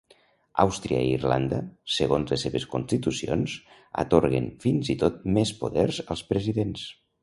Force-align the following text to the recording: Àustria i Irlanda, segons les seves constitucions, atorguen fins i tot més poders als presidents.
Àustria 0.61 1.01
i 1.09 1.11
Irlanda, 1.17 1.59
segons 1.97 2.33
les 2.35 2.47
seves 2.47 2.67
constitucions, 2.73 3.55
atorguen 4.07 4.53
fins 4.67 4.95
i 4.97 5.01
tot 5.07 5.25
més 5.39 5.57
poders 5.65 6.05
als 6.13 6.31
presidents. 6.35 6.93